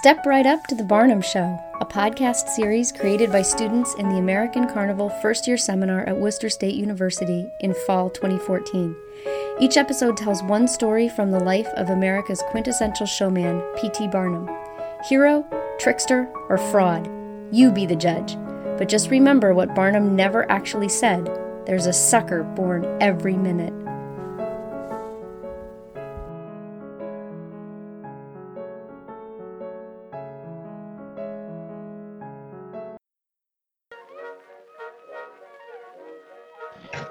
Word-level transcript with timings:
Step 0.00 0.24
right 0.24 0.46
up 0.46 0.66
to 0.66 0.74
The 0.74 0.82
Barnum 0.82 1.20
Show, 1.20 1.62
a 1.78 1.84
podcast 1.84 2.48
series 2.48 2.90
created 2.90 3.30
by 3.30 3.42
students 3.42 3.94
in 3.96 4.08
the 4.08 4.16
American 4.16 4.66
Carnival 4.66 5.10
first 5.20 5.46
year 5.46 5.58
seminar 5.58 6.08
at 6.08 6.16
Worcester 6.16 6.48
State 6.48 6.74
University 6.74 7.46
in 7.60 7.74
fall 7.74 8.08
2014. 8.08 8.96
Each 9.60 9.76
episode 9.76 10.16
tells 10.16 10.42
one 10.42 10.66
story 10.68 11.10
from 11.10 11.30
the 11.30 11.44
life 11.44 11.66
of 11.76 11.90
America's 11.90 12.42
quintessential 12.48 13.04
showman, 13.04 13.62
P.T. 13.78 14.08
Barnum. 14.08 14.48
Hero, 15.06 15.44
trickster, 15.78 16.32
or 16.48 16.56
fraud? 16.56 17.06
You 17.52 17.70
be 17.70 17.84
the 17.84 17.94
judge. 17.94 18.38
But 18.78 18.88
just 18.88 19.10
remember 19.10 19.52
what 19.52 19.74
Barnum 19.74 20.16
never 20.16 20.50
actually 20.50 20.88
said 20.88 21.26
there's 21.66 21.84
a 21.84 21.92
sucker 21.92 22.42
born 22.42 22.86
every 23.02 23.34
minute. 23.36 23.74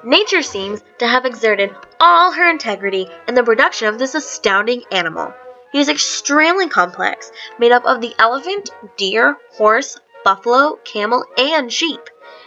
Nature 0.04 0.42
seems 0.42 0.82
to 0.98 1.06
have 1.06 1.26
exerted 1.26 1.76
all 2.00 2.32
her 2.32 2.50
integrity 2.50 3.10
in 3.28 3.36
the 3.36 3.44
production 3.44 3.90
of 3.90 4.00
this 4.00 4.16
astounding 4.16 4.82
animal. 4.92 5.34
He 5.74 5.80
is 5.80 5.90
extremely 5.90 6.70
complex, 6.70 7.32
made 7.60 7.74
up 7.74 7.86
of 7.86 8.00
the 8.00 8.16
elephant, 8.18 8.70
deer, 8.96 9.38
horse, 9.52 10.00
buffalo, 10.24 10.78
camel, 10.86 11.26
and 11.38 11.72
sheep. 11.72 12.00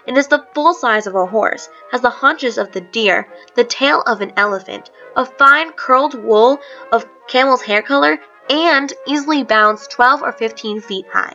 It 0.07 0.17
is 0.17 0.29
the 0.29 0.47
full 0.55 0.73
size 0.73 1.07
of 1.07 1.15
a 1.15 1.27
horse, 1.27 1.69
has 1.91 2.01
the 2.01 2.09
haunches 2.09 2.57
of 2.57 2.73
the 2.73 2.81
deer, 2.81 3.29
the 3.55 3.65
tail 3.65 4.01
of 4.03 4.23
an 4.23 4.33
elephant, 4.39 4.91
a 5.15 5.27
fine 5.27 5.73
curled 5.73 6.15
wool 6.15 6.59
of 6.91 7.07
camel's 7.29 7.63
hair 7.63 7.83
color, 7.83 8.19
and 8.49 8.93
easily 9.07 9.45
bounds 9.45 9.87
12 9.89 10.23
or 10.23 10.33
15 10.33 10.81
feet 10.81 11.07
high. 11.13 11.35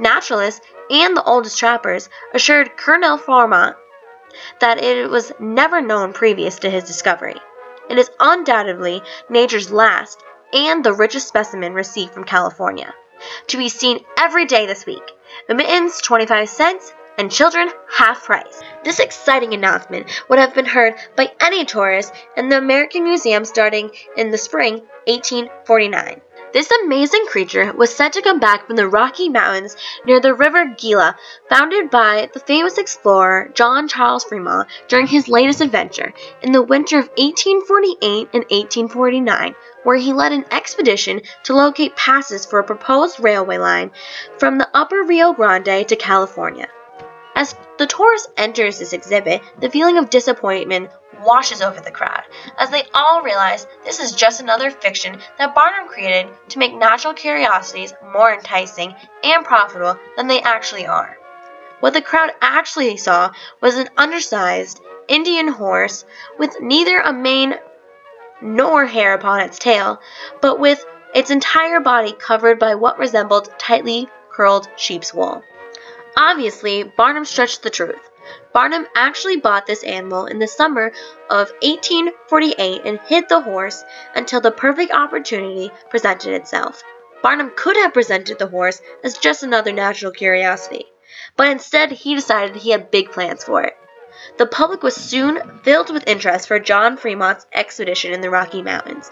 Naturalists 0.00 0.66
and 0.90 1.16
the 1.16 1.22
oldest 1.22 1.58
trappers 1.58 2.08
assured 2.34 2.76
Colonel 2.76 3.18
Fremont 3.18 3.76
that 4.60 4.82
it 4.82 5.08
was 5.08 5.32
never 5.38 5.80
known 5.80 6.12
previous 6.12 6.58
to 6.60 6.70
his 6.70 6.84
discovery. 6.84 7.36
It 7.90 7.98
is 7.98 8.10
undoubtedly 8.20 9.02
nature's 9.28 9.72
last 9.72 10.22
and 10.52 10.84
the 10.84 10.92
richest 10.92 11.28
specimen 11.28 11.74
received 11.74 12.12
from 12.12 12.24
California. 12.24 12.94
To 13.48 13.56
be 13.56 13.68
seen 13.68 14.04
every 14.18 14.44
day 14.44 14.66
this 14.66 14.86
week. 14.86 15.02
Admittance 15.48 16.00
25 16.00 16.48
cents 16.48 16.92
and 17.18 17.30
children 17.30 17.68
half 17.90 18.24
price. 18.24 18.62
This 18.84 19.00
exciting 19.00 19.52
announcement 19.52 20.08
would 20.28 20.38
have 20.38 20.54
been 20.54 20.66
heard 20.66 20.94
by 21.16 21.32
any 21.40 21.64
tourist 21.64 22.14
in 22.36 22.48
the 22.48 22.58
American 22.58 23.04
Museum 23.04 23.44
starting 23.44 23.90
in 24.16 24.30
the 24.30 24.38
spring 24.38 24.74
1849. 25.06 26.20
This 26.50 26.70
amazing 26.84 27.26
creature 27.26 27.74
was 27.74 27.94
said 27.94 28.14
to 28.14 28.22
come 28.22 28.40
back 28.40 28.66
from 28.66 28.76
the 28.76 28.88
Rocky 28.88 29.28
Mountains 29.28 29.76
near 30.06 30.18
the 30.18 30.32
river 30.32 30.74
Gila, 30.78 31.14
founded 31.50 31.90
by 31.90 32.30
the 32.32 32.40
famous 32.40 32.78
explorer 32.78 33.50
John 33.52 33.86
Charles 33.86 34.24
Fremont 34.24 34.66
during 34.88 35.06
his 35.06 35.28
latest 35.28 35.60
adventure 35.60 36.14
in 36.40 36.52
the 36.52 36.62
winter 36.62 36.98
of 36.98 37.10
1848 37.18 38.28
and 38.32 38.44
1849, 38.44 39.54
where 39.84 39.96
he 39.96 40.14
led 40.14 40.32
an 40.32 40.46
expedition 40.50 41.20
to 41.42 41.54
locate 41.54 41.96
passes 41.96 42.46
for 42.46 42.58
a 42.58 42.64
proposed 42.64 43.20
railway 43.20 43.58
line 43.58 43.90
from 44.38 44.56
the 44.56 44.68
upper 44.72 45.02
Rio 45.02 45.34
Grande 45.34 45.86
to 45.86 45.96
California. 45.96 46.68
As 47.34 47.54
the 47.78 47.86
tourist 47.86 48.30
enters 48.36 48.78
this 48.78 48.92
exhibit, 48.92 49.42
the 49.60 49.70
feeling 49.70 49.98
of 49.98 50.10
disappointment 50.10 50.90
washes 51.20 51.60
over 51.60 51.80
the 51.80 51.90
crowd, 51.90 52.22
as 52.58 52.70
they 52.70 52.84
all 52.94 53.22
realize 53.22 53.66
this 53.84 54.00
is 54.00 54.12
just 54.12 54.40
another 54.40 54.70
fiction 54.70 55.20
that 55.38 55.54
Barnum 55.54 55.88
created 55.88 56.32
to 56.50 56.58
make 56.58 56.74
natural 56.74 57.14
curiosities 57.14 57.94
more 58.12 58.32
enticing 58.32 58.94
and 59.22 59.44
profitable 59.44 59.98
than 60.16 60.26
they 60.26 60.40
actually 60.40 60.86
are. 60.86 61.18
What 61.80 61.94
the 61.94 62.02
crowd 62.02 62.30
actually 62.40 62.96
saw 62.96 63.30
was 63.60 63.76
an 63.76 63.88
undersized 63.96 64.80
Indian 65.06 65.48
horse 65.48 66.04
with 66.38 66.60
neither 66.60 66.98
a 66.98 67.12
mane 67.12 67.54
nor 68.40 68.86
hair 68.86 69.14
upon 69.14 69.40
its 69.40 69.58
tail, 69.58 70.00
but 70.40 70.58
with 70.58 70.84
its 71.14 71.30
entire 71.30 71.80
body 71.80 72.12
covered 72.12 72.58
by 72.58 72.74
what 72.74 72.98
resembled 72.98 73.48
tightly 73.58 74.08
curled 74.30 74.68
sheep's 74.76 75.14
wool. 75.14 75.42
Obviously, 76.16 76.82
Barnum 76.82 77.24
stretched 77.24 77.62
the 77.62 77.70
truth. 77.70 78.10
Barnum 78.52 78.86
actually 78.94 79.36
bought 79.36 79.66
this 79.66 79.82
animal 79.84 80.26
in 80.26 80.38
the 80.38 80.48
summer 80.48 80.92
of 81.30 81.50
1848 81.62 82.82
and 82.84 83.00
hid 83.06 83.28
the 83.28 83.40
horse 83.40 83.84
until 84.14 84.40
the 84.40 84.50
perfect 84.50 84.92
opportunity 84.92 85.70
presented 85.90 86.34
itself. 86.34 86.82
Barnum 87.22 87.52
could 87.56 87.76
have 87.76 87.94
presented 87.94 88.38
the 88.38 88.46
horse 88.46 88.80
as 89.02 89.18
just 89.18 89.42
another 89.42 89.72
natural 89.72 90.12
curiosity, 90.12 90.86
but 91.36 91.48
instead 91.48 91.90
he 91.90 92.14
decided 92.14 92.56
he 92.56 92.70
had 92.70 92.90
big 92.90 93.10
plans 93.12 93.44
for 93.44 93.62
it. 93.62 93.76
The 94.36 94.46
public 94.46 94.82
was 94.82 94.96
soon 94.96 95.60
filled 95.62 95.90
with 95.90 96.06
interest 96.06 96.48
for 96.48 96.58
John 96.58 96.96
Fremont's 96.96 97.46
expedition 97.52 98.12
in 98.12 98.20
the 98.20 98.30
Rocky 98.30 98.62
Mountains, 98.62 99.10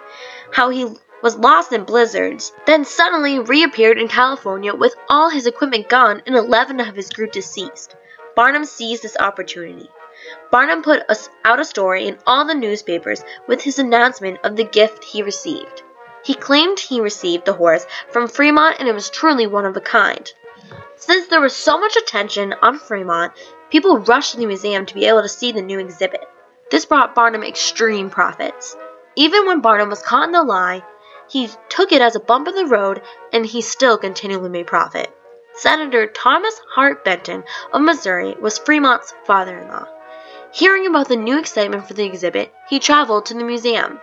how 0.52 0.70
he 0.70 0.86
was 1.22 1.36
lost 1.36 1.72
in 1.72 1.84
blizzards, 1.84 2.52
then 2.66 2.84
suddenly 2.84 3.38
reappeared 3.38 3.98
in 3.98 4.08
California 4.08 4.74
with 4.74 4.94
all 5.08 5.30
his 5.30 5.46
equipment 5.46 5.88
gone 5.88 6.22
and 6.26 6.36
11 6.36 6.80
of 6.80 6.94
his 6.94 7.10
crew 7.10 7.28
deceased. 7.28 7.96
Barnum 8.36 8.66
seized 8.66 9.02
this 9.02 9.16
opportunity. 9.18 9.90
Barnum 10.50 10.82
put 10.82 11.02
out 11.42 11.58
a 11.58 11.64
story 11.64 12.06
in 12.06 12.18
all 12.26 12.44
the 12.44 12.54
newspapers 12.54 13.24
with 13.48 13.62
his 13.62 13.78
announcement 13.78 14.40
of 14.44 14.56
the 14.56 14.64
gift 14.64 15.04
he 15.04 15.22
received. 15.22 15.82
He 16.22 16.34
claimed 16.34 16.78
he 16.78 17.00
received 17.00 17.46
the 17.46 17.54
horse 17.54 17.86
from 18.10 18.28
Fremont 18.28 18.76
and 18.78 18.88
it 18.88 18.94
was 18.94 19.08
truly 19.08 19.46
one 19.46 19.64
of 19.64 19.74
a 19.74 19.80
kind. 19.80 20.30
Since 20.96 21.28
there 21.28 21.40
was 21.40 21.56
so 21.56 21.78
much 21.78 21.96
attention 21.96 22.54
on 22.60 22.78
Fremont, 22.78 23.32
people 23.70 24.00
rushed 24.00 24.32
to 24.32 24.36
the 24.38 24.46
museum 24.46 24.84
to 24.84 24.94
be 24.94 25.06
able 25.06 25.22
to 25.22 25.28
see 25.30 25.52
the 25.52 25.62
new 25.62 25.78
exhibit. 25.78 26.28
This 26.70 26.84
brought 26.84 27.14
Barnum 27.14 27.42
extreme 27.42 28.10
profits. 28.10 28.76
Even 29.14 29.46
when 29.46 29.62
Barnum 29.62 29.88
was 29.88 30.02
caught 30.02 30.26
in 30.26 30.32
the 30.32 30.42
lie, 30.42 30.82
he 31.30 31.48
took 31.70 31.90
it 31.90 32.02
as 32.02 32.16
a 32.16 32.20
bump 32.20 32.48
in 32.48 32.54
the 32.54 32.66
road 32.66 33.00
and 33.32 33.46
he 33.46 33.62
still 33.62 33.96
continually 33.96 34.50
made 34.50 34.66
profit. 34.66 35.10
Senator 35.56 36.06
Thomas 36.06 36.60
Hart 36.74 37.02
Benton 37.02 37.42
of 37.72 37.80
Missouri 37.80 38.34
was 38.38 38.58
Fremont's 38.58 39.14
father 39.24 39.56
in 39.56 39.68
law. 39.68 39.86
Hearing 40.52 40.86
about 40.86 41.08
the 41.08 41.16
new 41.16 41.38
excitement 41.38 41.88
for 41.88 41.94
the 41.94 42.04
exhibit, 42.04 42.52
he 42.68 42.78
traveled 42.78 43.24
to 43.26 43.34
the 43.34 43.42
museum. 43.42 43.98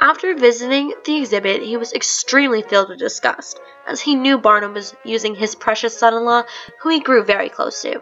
After 0.00 0.34
visiting 0.34 0.94
the 1.04 1.16
exhibit, 1.16 1.62
he 1.62 1.76
was 1.76 1.92
extremely 1.92 2.62
filled 2.62 2.90
with 2.90 3.00
disgust, 3.00 3.60
as 3.88 4.00
he 4.00 4.14
knew 4.14 4.38
Barnum 4.38 4.74
was 4.74 4.94
using 5.04 5.34
his 5.34 5.56
precious 5.56 5.98
son 5.98 6.14
in 6.14 6.24
law, 6.24 6.44
who 6.80 6.90
he 6.90 7.00
grew 7.00 7.24
very 7.24 7.48
close 7.48 7.82
to. 7.82 8.00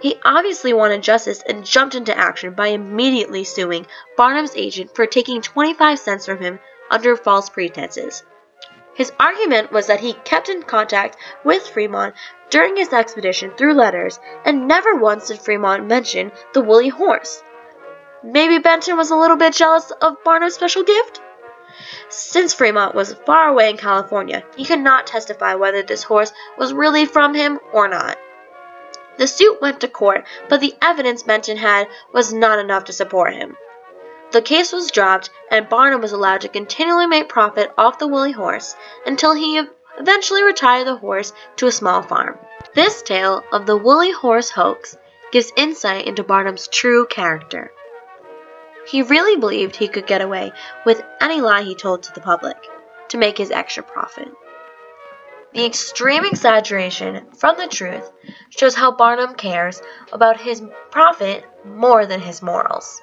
He 0.00 0.20
obviously 0.24 0.72
wanted 0.72 1.02
justice 1.02 1.42
and 1.48 1.66
jumped 1.66 1.96
into 1.96 2.16
action 2.16 2.54
by 2.54 2.68
immediately 2.68 3.42
suing 3.42 3.88
Barnum's 4.16 4.54
agent 4.54 4.94
for 4.94 5.06
taking 5.06 5.42
25 5.42 5.98
cents 5.98 6.26
from 6.26 6.38
him 6.38 6.60
under 6.90 7.16
false 7.16 7.48
pretenses. 7.48 8.22
His 8.98 9.12
argument 9.20 9.70
was 9.70 9.86
that 9.86 10.00
he 10.00 10.14
kept 10.24 10.48
in 10.48 10.64
contact 10.64 11.16
with 11.44 11.68
Fremont 11.68 12.16
during 12.50 12.76
his 12.76 12.92
expedition 12.92 13.52
through 13.52 13.74
letters, 13.74 14.18
and 14.44 14.66
never 14.66 14.96
once 14.96 15.28
did 15.28 15.38
Fremont 15.38 15.86
mention 15.86 16.32
the 16.52 16.62
woolly 16.62 16.88
horse. 16.88 17.40
Maybe 18.24 18.58
Benton 18.58 18.96
was 18.96 19.12
a 19.12 19.16
little 19.16 19.36
bit 19.36 19.52
jealous 19.52 19.92
of 20.02 20.24
Barnum's 20.24 20.54
special 20.54 20.82
gift? 20.82 21.20
Since 22.08 22.54
Fremont 22.54 22.96
was 22.96 23.14
far 23.24 23.46
away 23.46 23.70
in 23.70 23.76
California, 23.76 24.42
he 24.56 24.64
could 24.64 24.80
not 24.80 25.06
testify 25.06 25.54
whether 25.54 25.84
this 25.84 26.02
horse 26.02 26.32
was 26.58 26.72
really 26.72 27.06
from 27.06 27.34
him 27.34 27.60
or 27.72 27.86
not. 27.86 28.18
The 29.16 29.28
suit 29.28 29.62
went 29.62 29.80
to 29.82 29.88
court, 29.88 30.24
but 30.48 30.58
the 30.58 30.74
evidence 30.82 31.22
Benton 31.22 31.56
had 31.56 31.86
was 32.12 32.32
not 32.32 32.58
enough 32.58 32.86
to 32.86 32.92
support 32.92 33.32
him. 33.32 33.56
The 34.30 34.42
case 34.42 34.72
was 34.72 34.90
dropped, 34.90 35.30
and 35.50 35.68
Barnum 35.68 36.02
was 36.02 36.12
allowed 36.12 36.42
to 36.42 36.48
continually 36.48 37.06
make 37.06 37.30
profit 37.30 37.72
off 37.78 37.98
the 37.98 38.06
woolly 38.06 38.32
horse 38.32 38.76
until 39.06 39.32
he 39.32 39.62
eventually 39.98 40.42
retired 40.42 40.86
the 40.86 40.96
horse 40.96 41.32
to 41.56 41.66
a 41.66 41.72
small 41.72 42.02
farm. 42.02 42.38
This 42.74 43.00
tale 43.02 43.42
of 43.52 43.64
the 43.64 43.76
woolly 43.76 44.10
horse 44.10 44.50
hoax 44.50 44.96
gives 45.32 45.52
insight 45.56 46.06
into 46.06 46.22
Barnum's 46.22 46.68
true 46.68 47.06
character. 47.06 47.72
He 48.86 49.02
really 49.02 49.36
believed 49.36 49.76
he 49.76 49.88
could 49.88 50.06
get 50.06 50.20
away 50.20 50.52
with 50.84 51.02
any 51.20 51.40
lie 51.40 51.62
he 51.62 51.74
told 51.74 52.02
to 52.02 52.12
the 52.12 52.20
public 52.20 52.56
to 53.08 53.18
make 53.18 53.38
his 53.38 53.50
extra 53.50 53.82
profit. 53.82 54.28
The 55.54 55.64
extreme 55.64 56.26
exaggeration 56.26 57.30
from 57.32 57.56
the 57.56 57.66
truth 57.66 58.10
shows 58.50 58.74
how 58.74 58.92
Barnum 58.92 59.34
cares 59.34 59.80
about 60.12 60.38
his 60.40 60.62
profit 60.90 61.44
more 61.64 62.04
than 62.04 62.20
his 62.20 62.42
morals. 62.42 63.00